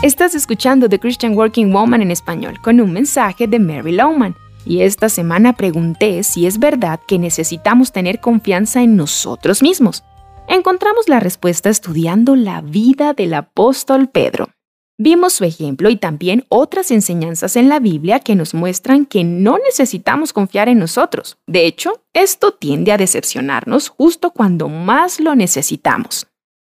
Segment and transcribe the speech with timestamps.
[0.00, 4.36] Estás escuchando The Christian Working Woman en español con un mensaje de Mary Lowman.
[4.64, 10.04] Y esta semana pregunté si es verdad que necesitamos tener confianza en nosotros mismos.
[10.46, 14.50] Encontramos la respuesta estudiando la vida del apóstol Pedro.
[14.98, 19.58] Vimos su ejemplo y también otras enseñanzas en la Biblia que nos muestran que no
[19.58, 21.38] necesitamos confiar en nosotros.
[21.48, 26.27] De hecho, esto tiende a decepcionarnos justo cuando más lo necesitamos.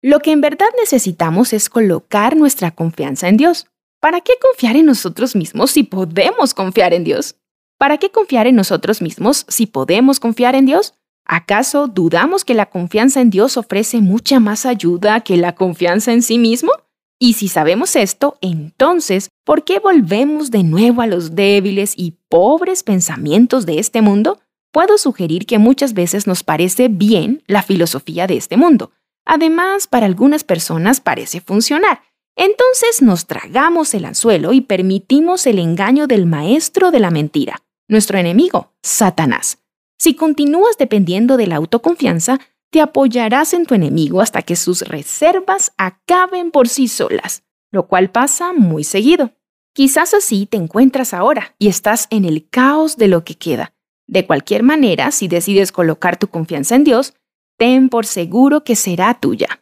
[0.00, 3.66] Lo que en verdad necesitamos es colocar nuestra confianza en Dios.
[4.00, 7.34] ¿Para qué confiar en nosotros mismos si podemos confiar en Dios?
[7.78, 10.94] ¿Para qué confiar en nosotros mismos si podemos confiar en Dios?
[11.24, 16.22] ¿Acaso dudamos que la confianza en Dios ofrece mucha más ayuda que la confianza en
[16.22, 16.70] sí mismo?
[17.18, 22.84] Y si sabemos esto, entonces, ¿por qué volvemos de nuevo a los débiles y pobres
[22.84, 24.38] pensamientos de este mundo?
[24.70, 28.92] Puedo sugerir que muchas veces nos parece bien la filosofía de este mundo.
[29.28, 32.00] Además, para algunas personas parece funcionar.
[32.34, 38.16] Entonces nos tragamos el anzuelo y permitimos el engaño del maestro de la mentira, nuestro
[38.16, 39.58] enemigo, Satanás.
[39.98, 42.40] Si continúas dependiendo de la autoconfianza,
[42.70, 48.10] te apoyarás en tu enemigo hasta que sus reservas acaben por sí solas, lo cual
[48.10, 49.32] pasa muy seguido.
[49.74, 53.74] Quizás así te encuentras ahora y estás en el caos de lo que queda.
[54.06, 57.12] De cualquier manera, si decides colocar tu confianza en Dios,
[57.58, 59.60] ten por seguro que será tuya.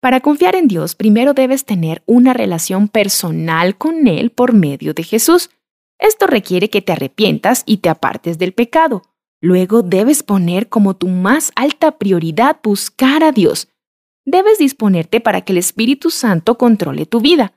[0.00, 5.02] Para confiar en Dios, primero debes tener una relación personal con Él por medio de
[5.02, 5.50] Jesús.
[5.98, 9.02] Esto requiere que te arrepientas y te apartes del pecado,
[9.40, 13.68] Luego debes poner como tu más alta prioridad buscar a Dios.
[14.24, 17.54] Debes disponerte para que el Espíritu Santo controle tu vida.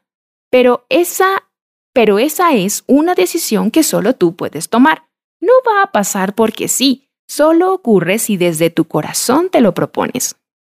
[0.51, 1.49] Pero esa,
[1.93, 5.07] pero esa es una decisión que solo tú puedes tomar.
[5.39, 10.35] No va a pasar porque sí, solo ocurre si desde tu corazón te lo propones.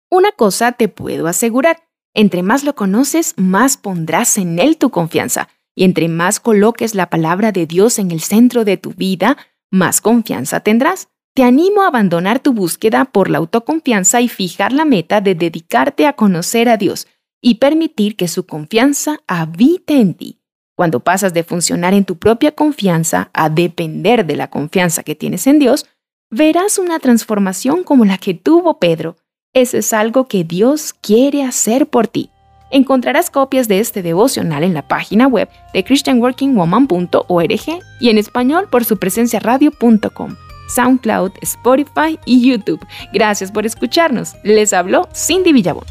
[0.09, 1.77] Una cosa te puedo asegurar,
[2.13, 7.09] entre más lo conoces, más pondrás en él tu confianza, y entre más coloques la
[7.09, 9.37] palabra de Dios en el centro de tu vida,
[9.71, 11.07] más confianza tendrás.
[11.33, 16.05] Te animo a abandonar tu búsqueda por la autoconfianza y fijar la meta de dedicarte
[16.05, 17.07] a conocer a Dios
[17.41, 20.41] y permitir que su confianza habite en ti.
[20.75, 25.47] Cuando pasas de funcionar en tu propia confianza a depender de la confianza que tienes
[25.47, 25.85] en Dios,
[26.31, 29.17] verás una transformación como la que tuvo Pedro.
[29.53, 32.31] Eso es algo que Dios quiere hacer por ti.
[32.71, 38.85] Encontrarás copias de este devocional en la página web de christianworkingwoman.org y en español por
[38.85, 40.37] su presencia radio.com,
[40.73, 42.79] SoundCloud, Spotify y YouTube.
[43.11, 44.35] Gracias por escucharnos.
[44.45, 45.83] Les habló Cindy Villabón.